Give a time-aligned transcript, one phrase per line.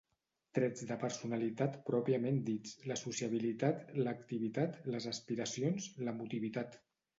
[0.59, 6.83] Trets de personalitat pròpiament dits: la sociabilitat, l'activitat, les aspiracions, l'emotivitat.